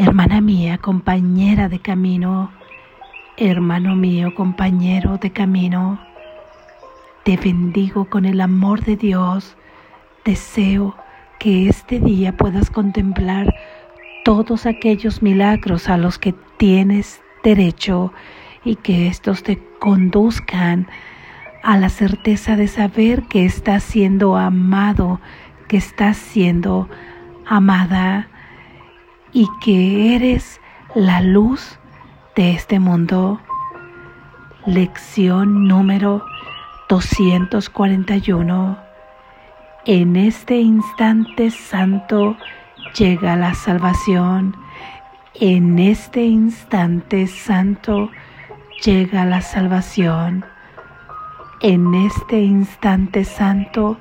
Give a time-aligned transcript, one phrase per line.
[0.00, 2.50] hermana mía, compañera de camino,
[3.36, 6.00] hermano mío, compañero de camino.
[7.22, 9.58] Te bendigo con el amor de Dios.
[10.24, 10.96] Deseo
[11.38, 13.54] que este día puedas contemplar
[14.24, 18.10] todos aquellos milagros a los que tienes derecho
[18.64, 20.88] y que estos te conduzcan
[21.62, 25.20] a la certeza de saber que estás siendo amado,
[25.68, 26.88] que estás siendo
[27.44, 28.29] amada
[29.32, 30.60] y que eres
[30.94, 31.78] la luz
[32.36, 33.40] de este mundo.
[34.66, 36.24] Lección número
[36.88, 38.78] 241.
[39.86, 42.36] En este instante santo
[42.94, 44.56] llega la salvación.
[45.34, 48.10] En este instante santo
[48.84, 50.44] llega la salvación.
[51.60, 53.98] En este instante santo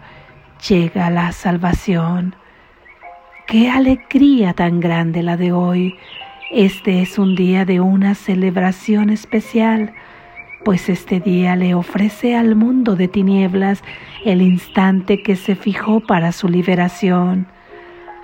[0.68, 2.35] llega la salvación.
[3.49, 5.95] Qué alegría tan grande la de hoy.
[6.52, 9.91] Este es un día de una celebración especial,
[10.63, 13.84] pues este día le ofrece al mundo de tinieblas
[14.24, 17.48] el instante que se fijó para su liberación.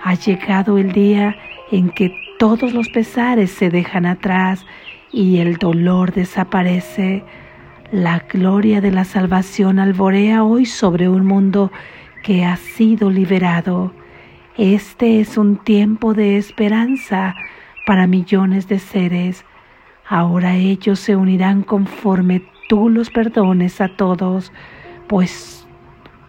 [0.00, 1.34] Ha llegado el día
[1.72, 4.64] en que todos los pesares se dejan atrás
[5.10, 7.24] y el dolor desaparece.
[7.90, 11.72] La gloria de la salvación alborea hoy sobre un mundo
[12.22, 13.92] que ha sido liberado.
[14.58, 17.34] Este es un tiempo de esperanza
[17.86, 19.44] para millones de seres.
[20.08, 24.52] Ahora ellos se unirán conforme tú los perdones a todos,
[25.08, 25.68] pues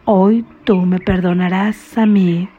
[0.03, 2.49] hoy tú me perdonarás a mí.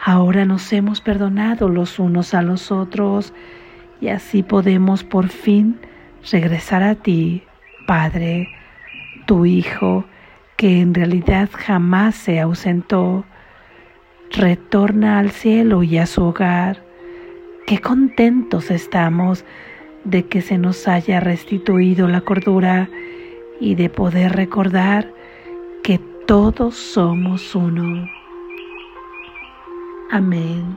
[0.00, 3.34] Ahora nos hemos perdonado los unos a los otros
[4.00, 5.80] y así podemos por fin
[6.30, 7.42] regresar a ti,
[7.84, 8.48] Padre,
[9.26, 10.04] tu Hijo,
[10.56, 13.24] que en realidad jamás se ausentó,
[14.30, 16.82] retorna al cielo y a su hogar.
[17.66, 19.44] Qué contentos estamos
[20.04, 22.88] de que se nos haya restituido la cordura
[23.60, 25.12] y de poder recordar
[25.82, 28.08] que todos somos uno.
[30.10, 30.76] Amén.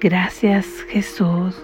[0.00, 1.62] Gracias Jesús.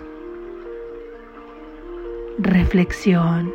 [2.38, 3.52] Reflexión.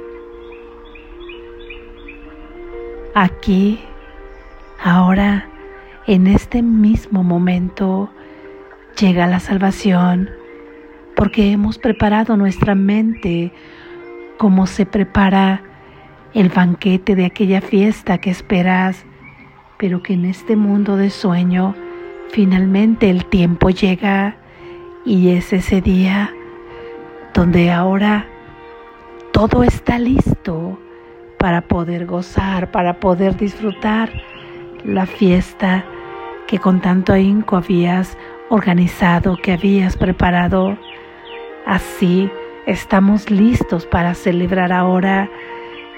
[3.16, 3.80] Aquí,
[4.84, 5.48] ahora,
[6.06, 8.12] en este mismo momento,
[9.00, 10.30] llega la salvación
[11.16, 13.54] porque hemos preparado nuestra mente
[14.38, 15.64] como se prepara
[16.34, 19.06] el banquete de aquella fiesta que esperas,
[19.78, 21.76] pero que en este mundo de sueño
[22.32, 24.36] finalmente el tiempo llega
[25.06, 26.34] y es ese día
[27.34, 28.28] donde ahora
[29.32, 30.80] todo está listo
[31.38, 34.12] para poder gozar, para poder disfrutar
[34.84, 35.86] la fiesta
[36.48, 38.18] que con tanto ahínco habías
[38.50, 40.78] organizado, que habías preparado.
[41.66, 42.30] Así
[42.66, 45.30] estamos listos para celebrar ahora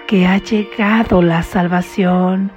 [0.08, 2.52] que ha llegado la salvación,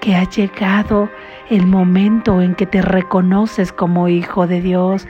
[0.00, 1.08] que ha llegado
[1.50, 5.06] el momento en que te reconoces como hijo de Dios,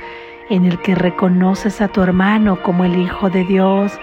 [0.51, 3.99] en el que reconoces a tu hermano como el hijo de Dios,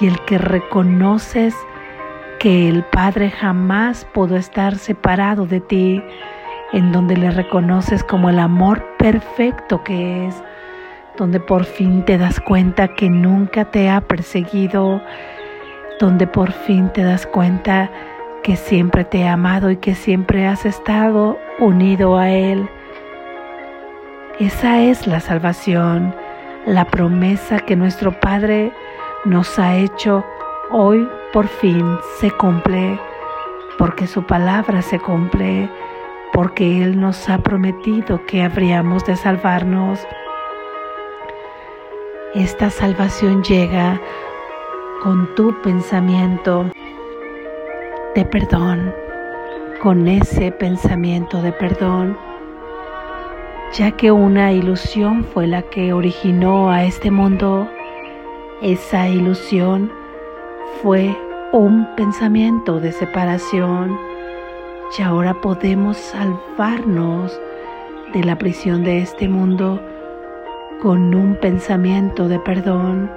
[0.00, 1.54] y el que reconoces
[2.42, 6.02] que el Padre jamás pudo estar separado de ti,
[6.72, 10.42] en donde le reconoces como el amor perfecto que es,
[11.16, 15.00] donde por fin te das cuenta que nunca te ha perseguido,
[16.00, 17.88] donde por fin te das cuenta
[18.42, 22.68] que siempre te ha amado y que siempre has estado unido a Él.
[24.40, 26.12] Esa es la salvación,
[26.66, 28.72] la promesa que nuestro Padre
[29.24, 30.24] nos ha hecho
[30.72, 32.98] hoy por fin se cumple,
[33.78, 35.68] porque su palabra se cumple,
[36.32, 40.00] porque Él nos ha prometido que habríamos de salvarnos.
[42.34, 44.00] Esta salvación llega
[45.02, 46.70] con tu pensamiento
[48.14, 48.94] de perdón,
[49.82, 52.16] con ese pensamiento de perdón,
[53.74, 57.68] ya que una ilusión fue la que originó a este mundo
[58.62, 60.01] esa ilusión
[60.80, 61.16] fue
[61.52, 63.98] un pensamiento de separación
[64.98, 67.38] y ahora podemos salvarnos
[68.12, 69.80] de la prisión de este mundo
[70.80, 73.10] con un pensamiento de perdón,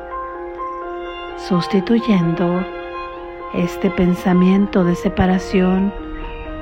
[1.38, 2.66] sustituyendo
[3.54, 5.94] este pensamiento de separación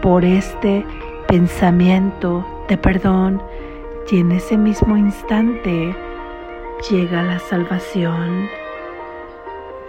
[0.02, 0.86] por este
[1.28, 3.42] pensamiento de perdón
[4.12, 5.96] y en ese mismo instante
[6.90, 8.63] llega la salvación.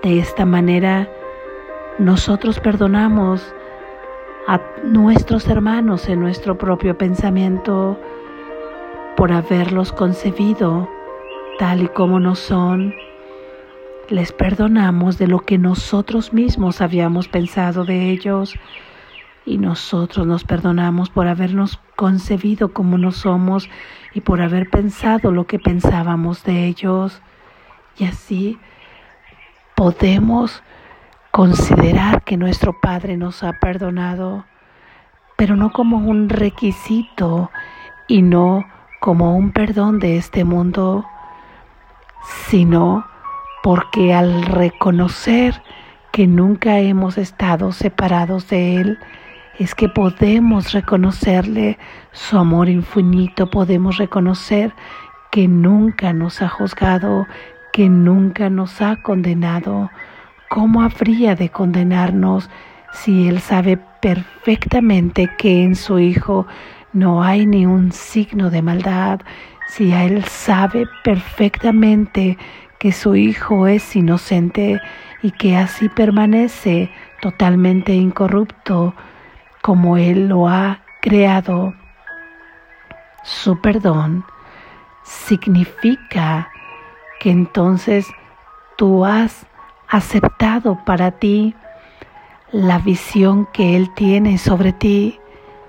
[0.04, 1.08] De esta manera,
[1.98, 3.54] nosotros perdonamos
[4.46, 7.98] a nuestros hermanos en nuestro propio pensamiento,
[9.16, 10.90] por haberlos concebido
[11.58, 12.92] tal y como no son.
[14.10, 18.54] Les perdonamos de lo que nosotros mismos habíamos pensado de ellos
[19.46, 23.70] y nosotros nos perdonamos por habernos concebido como no somos
[24.12, 27.22] y por haber pensado lo que pensábamos de ellos.
[27.96, 28.58] Y así
[29.74, 30.62] podemos
[31.30, 34.44] considerar que nuestro Padre nos ha perdonado,
[35.36, 37.50] pero no como un requisito
[38.06, 38.64] y no
[39.00, 41.04] como un perdón de este mundo,
[42.48, 43.04] sino
[43.62, 45.60] porque al reconocer
[46.12, 48.98] que nunca hemos estado separados de Él,
[49.58, 51.78] es que podemos reconocerle
[52.12, 54.72] su amor infinito, podemos reconocer
[55.30, 57.26] que nunca nos ha juzgado,
[57.74, 59.90] que nunca nos ha condenado.
[60.48, 62.48] ¿Cómo habría de condenarnos
[62.92, 66.46] si Él sabe perfectamente que en su Hijo
[66.92, 69.22] no hay ni un signo de maldad,
[69.66, 72.38] si Él sabe perfectamente
[72.78, 74.80] que su Hijo es inocente
[75.20, 78.94] y que así permanece totalmente incorrupto,
[79.62, 81.74] como Él lo ha creado.
[83.24, 84.24] Su perdón
[85.02, 86.50] significa
[87.20, 88.06] que entonces
[88.76, 89.46] tú has
[89.88, 91.54] aceptado para ti
[92.52, 95.18] la visión que Él tiene sobre ti,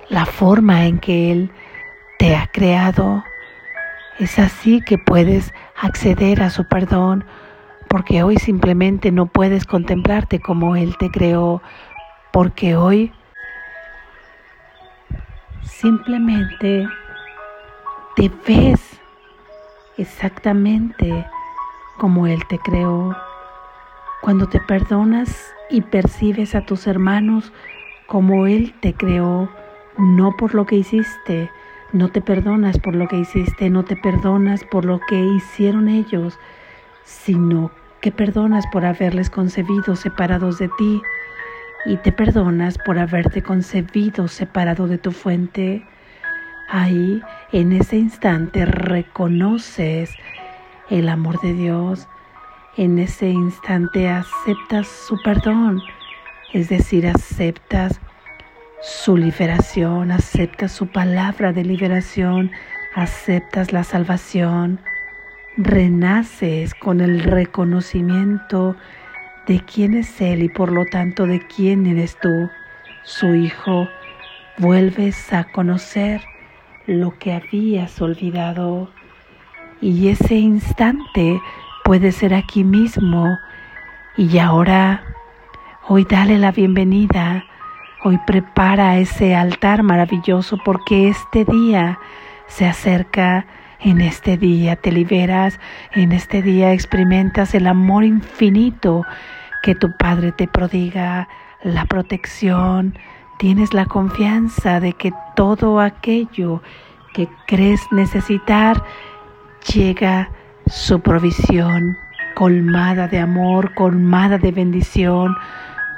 [0.10, 1.52] la forma en que Él
[2.20, 3.24] te ha creado.
[4.20, 7.26] Es así que puedes acceder a su perdón,
[7.88, 11.62] porque hoy simplemente no puedes contemplarte como Él te creó,
[12.32, 13.12] porque hoy
[15.66, 16.88] Simplemente
[18.16, 19.00] te ves
[19.98, 21.26] exactamente
[21.98, 23.16] como Él te creó.
[24.22, 27.52] Cuando te perdonas y percibes a tus hermanos
[28.08, 29.50] como Él te creó,
[29.98, 31.50] no por lo que hiciste,
[31.94, 36.38] no te perdonas por lo que hiciste, no te perdonas por lo que hicieron ellos,
[37.04, 37.72] sino
[38.02, 41.02] que perdonas por haberles concebido separados de ti
[41.86, 45.86] y te perdonas por haberte concebido separado de tu fuente,
[46.70, 47.22] ahí
[47.52, 50.12] en ese instante reconoces
[50.90, 52.08] el amor de Dios,
[52.78, 55.82] en ese instante aceptas su perdón,
[56.54, 58.00] es decir, aceptas
[58.82, 62.52] su liberación, aceptas su palabra de liberación,
[62.96, 64.80] aceptas la salvación,
[65.58, 68.76] renaces con el reconocimiento
[69.48, 72.50] de quién es Él y por lo tanto de quién eres tú,
[73.04, 73.88] su Hijo,
[74.58, 76.22] vuelves a conocer
[76.88, 78.90] lo que habías olvidado.
[79.86, 81.40] Y ese instante
[81.84, 83.38] puede ser aquí mismo.
[84.18, 85.04] Y ahora,
[85.88, 87.46] hoy dale la bienvenida.
[88.04, 92.00] Hoy prepara ese altar maravilloso porque este día
[92.48, 93.46] se acerca.
[93.80, 95.60] En este día te liberas,
[95.92, 99.04] en este día experimentas el amor infinito
[99.62, 101.30] que tu Padre te prodiga
[101.62, 102.98] la protección,
[103.38, 106.64] tienes la confianza de que todo aquello
[107.14, 108.82] que crees necesitar
[109.74, 110.30] llega
[110.68, 111.98] su provisión
[112.36, 115.36] colmada de amor, colmada de bendición,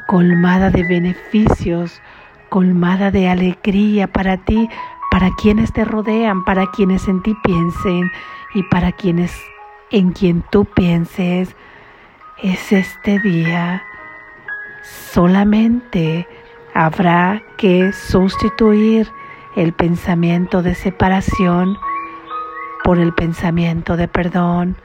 [0.08, 2.02] colmada de beneficios,
[2.50, 4.70] colmada de alegría para ti,
[5.12, 8.12] para quienes te rodean, para quienes en ti piensen
[8.54, 9.36] y para quienes
[9.90, 11.56] en quien tú pienses
[12.42, 13.82] es este día.
[15.12, 16.28] Solamente
[16.74, 19.12] habrá que sustituir
[19.56, 21.78] el pensamiento de separación
[22.88, 24.78] por el pensamiento de perdón.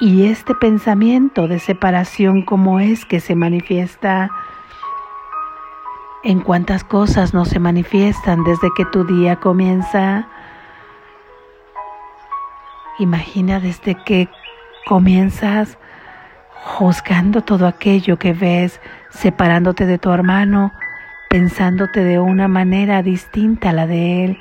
[0.00, 4.28] Y este pensamiento de separación, ¿cómo es que se manifiesta?
[6.22, 10.28] ¿En cuántas cosas no se manifiestan desde que tu día comienza?
[12.98, 14.28] Imagina desde que
[14.86, 15.78] comienzas
[16.52, 18.78] juzgando todo aquello que ves,
[19.08, 20.70] separándote de tu hermano,
[21.30, 24.38] pensándote de una manera distinta a la de él.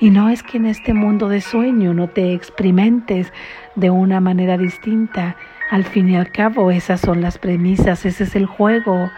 [0.00, 3.32] Y no es que en este mundo de sueño no te experimentes
[3.76, 5.36] de una manera distinta.
[5.70, 9.10] Al fin y al cabo esas son las premisas, ese es el juego.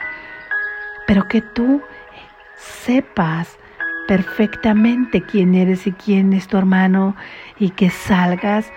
[1.07, 1.81] Pero que tú
[2.57, 3.59] sepas
[4.09, 7.15] perfectamente quién eres y quién es tu hermano
[7.61, 8.73] y que salgas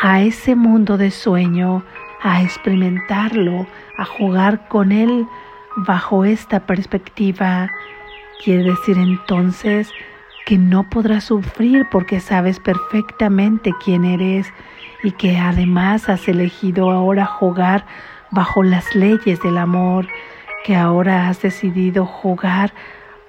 [0.00, 1.84] a ese mundo de sueño
[2.22, 3.66] a experimentarlo,
[3.98, 5.26] a jugar con él
[5.76, 7.70] bajo esta perspectiva.
[8.42, 9.90] Quiere decir entonces
[10.50, 14.52] que no podrás sufrir porque sabes perfectamente quién eres
[15.04, 17.86] y que además has elegido ahora jugar
[18.32, 20.08] bajo las leyes del amor,
[20.64, 22.74] que ahora has decidido jugar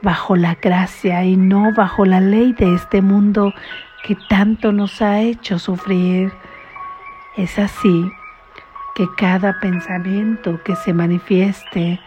[0.02, 3.54] bajo la gracia y no bajo la ley de este mundo
[4.04, 6.34] que tanto nos ha hecho sufrir.
[7.38, 8.12] Es así
[8.96, 12.00] que cada pensamiento que se manifieste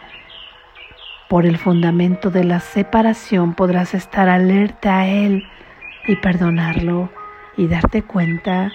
[1.35, 5.43] por el fundamento de la separación podrás estar alerta a él
[6.07, 7.11] y perdonarlo
[7.57, 8.71] y darte cuenta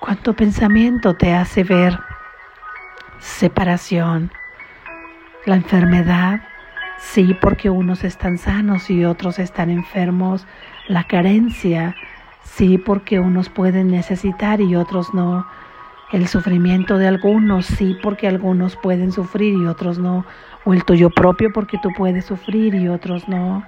[0.00, 2.00] cuánto pensamiento te hace ver
[3.20, 4.32] separación,
[5.46, 6.40] la enfermedad,
[6.98, 10.48] sí, porque unos están sanos y otros están enfermos,
[10.88, 11.94] la carencia,
[12.42, 15.46] sí, porque unos pueden necesitar y otros no,
[16.12, 20.24] el sufrimiento de algunos, sí, porque algunos pueden sufrir y otros no,
[20.64, 23.64] o el tuyo propio porque tú puedes sufrir y otros no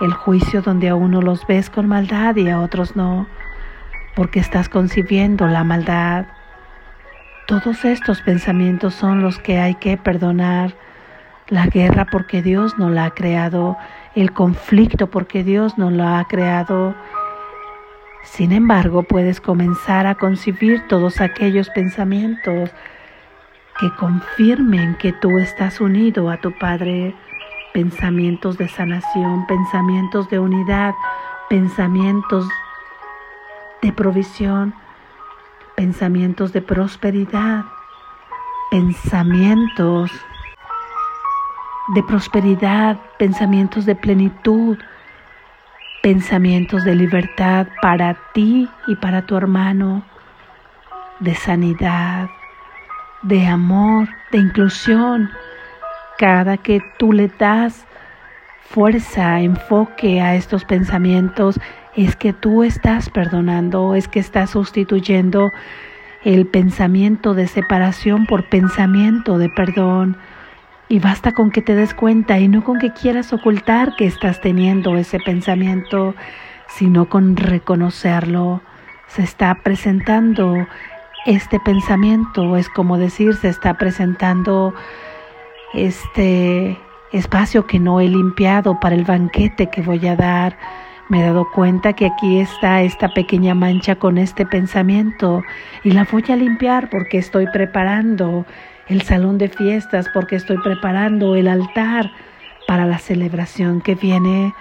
[0.00, 3.26] el juicio donde a uno los ves con maldad y a otros no,
[4.16, 6.26] porque estás concibiendo la maldad.
[7.46, 10.74] Todos estos pensamientos son los que hay que perdonar.
[11.48, 13.76] La guerra porque Dios no la ha creado,
[14.14, 16.94] el conflicto porque Dios no lo ha creado.
[18.22, 22.70] Sin embargo, puedes comenzar a concebir todos aquellos pensamientos
[23.78, 27.14] que confirmen que tú estás unido a tu Padre.
[27.72, 30.92] Pensamientos de sanación, pensamientos de unidad,
[31.48, 32.48] pensamientos
[33.80, 34.74] de provisión,
[35.76, 37.64] pensamientos de prosperidad,
[38.70, 40.10] pensamientos
[41.94, 44.78] de prosperidad, pensamientos de plenitud,
[46.02, 50.02] pensamientos de libertad para ti y para tu hermano,
[51.20, 52.28] de sanidad,
[53.22, 55.30] de amor, de inclusión,
[56.18, 57.86] cada que tú le das
[58.62, 61.60] fuerza, enfoque a estos pensamientos,
[61.96, 65.50] es que tú estás perdonando, es que estás sustituyendo
[66.24, 70.16] el pensamiento de separación por pensamiento de perdón.
[70.90, 74.40] Y basta con que te des cuenta y no con que quieras ocultar que estás
[74.40, 76.16] teniendo ese pensamiento,
[76.66, 78.60] sino con reconocerlo.
[79.06, 80.66] Se está presentando
[81.26, 84.74] este pensamiento, es como decir, se está presentando
[85.74, 86.76] este
[87.12, 90.58] espacio que no he limpiado para el banquete que voy a dar.
[91.08, 95.44] Me he dado cuenta que aquí está esta pequeña mancha con este pensamiento
[95.84, 98.44] y la voy a limpiar porque estoy preparando
[98.90, 102.10] el salón de fiestas, porque estoy preparando el altar
[102.66, 104.52] para la celebración que viene.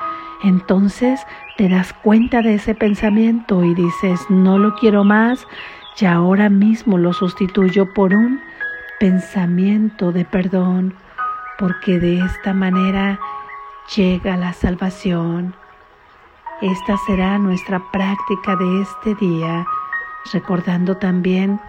[0.43, 1.19] Entonces
[1.57, 5.45] te das cuenta de ese pensamiento y dices, no lo quiero más,
[6.00, 8.39] y ahora mismo lo sustituyo por un
[9.00, 10.93] pensamiento de perdón,
[11.57, 13.19] porque de esta manera
[13.95, 15.55] llega la salvación.
[16.62, 19.65] Esta será nuestra práctica de este día,
[20.31, 21.59] recordando también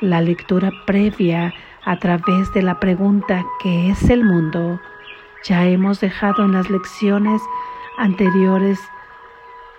[0.00, 1.54] la lectura previa
[1.88, 4.78] a través de la pregunta ¿qué es el mundo?
[5.44, 7.40] Ya hemos dejado en las lecciones
[7.96, 8.78] anteriores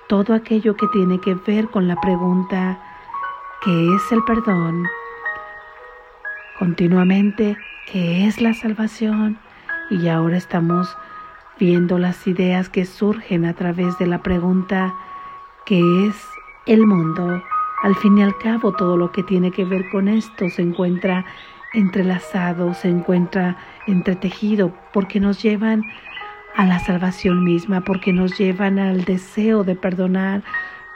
[0.07, 2.79] todo aquello que tiene que ver con la pregunta
[3.63, 4.85] ¿qué es el perdón?
[6.57, 7.55] continuamente
[7.91, 9.37] qué es la salvación
[9.91, 10.97] y ahora estamos
[11.59, 14.95] viendo las ideas que surgen a través de la pregunta
[15.67, 16.15] ¿qué es
[16.65, 17.43] el mundo?
[17.83, 21.23] Al fin y al cabo todo lo que tiene que ver con esto se encuentra
[21.73, 23.57] entrelazado, se encuentra
[23.87, 25.83] entretejido porque nos llevan
[26.55, 30.43] a la salvación misma, porque nos llevan al deseo de perdonar,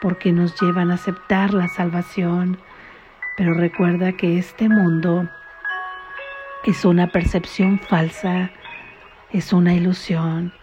[0.01, 2.57] porque nos llevan a aceptar la salvación.
[3.37, 5.29] Pero recuerda que este mundo
[6.65, 8.51] es una percepción falsa,
[9.31, 10.53] es una ilusión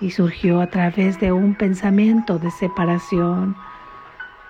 [0.00, 3.56] y surgió a través de un pensamiento de separación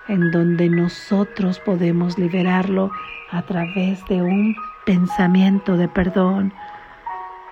[0.08, 2.90] en donde nosotros podemos liberarlo
[3.30, 4.56] a través de un
[4.90, 6.52] pensamiento de perdón.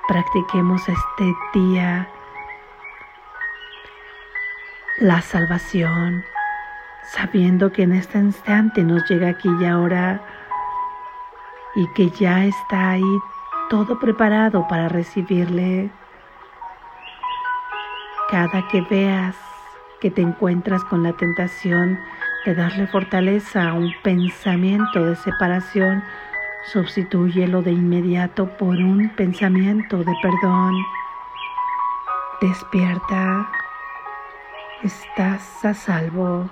[0.09, 2.09] Practiquemos este día
[4.99, 6.25] la salvación,
[7.13, 10.21] sabiendo que en este instante nos llega aquí y ahora
[11.77, 13.19] y que ya está ahí
[13.71, 15.93] todo preparado para recibirle.
[18.33, 19.37] Cada que veas
[20.01, 22.01] que te encuentras con la tentación
[22.45, 26.03] de darle fortaleza a un pensamiento de separación,
[26.67, 30.75] sustituyelo de inmediato por un pensamiento de perdón.
[32.41, 33.49] Despierta,
[34.83, 36.51] estás a salvo.